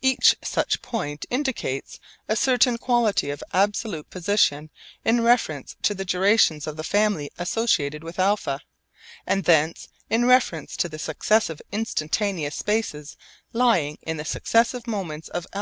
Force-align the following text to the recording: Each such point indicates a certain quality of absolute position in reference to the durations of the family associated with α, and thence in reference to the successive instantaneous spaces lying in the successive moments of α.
Each 0.00 0.34
such 0.42 0.80
point 0.80 1.26
indicates 1.28 2.00
a 2.26 2.36
certain 2.36 2.78
quality 2.78 3.28
of 3.28 3.44
absolute 3.52 4.08
position 4.08 4.70
in 5.04 5.20
reference 5.20 5.76
to 5.82 5.92
the 5.92 6.06
durations 6.06 6.66
of 6.66 6.78
the 6.78 6.82
family 6.82 7.30
associated 7.36 8.02
with 8.02 8.16
α, 8.16 8.60
and 9.26 9.44
thence 9.44 9.88
in 10.08 10.24
reference 10.24 10.74
to 10.78 10.88
the 10.88 10.98
successive 10.98 11.60
instantaneous 11.70 12.54
spaces 12.56 13.18
lying 13.52 13.98
in 14.00 14.16
the 14.16 14.24
successive 14.24 14.86
moments 14.86 15.28
of 15.28 15.46
α. 15.52 15.56